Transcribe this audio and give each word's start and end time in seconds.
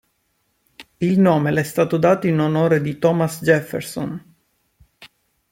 Il 0.99 1.19
nome 1.19 1.51
le 1.51 1.59
è 1.59 1.63
stato 1.63 1.97
dato 1.97 2.25
in 2.25 2.39
onore 2.39 2.81
di 2.81 2.97
Thomas 2.97 3.39
Jefferson. 3.43 4.33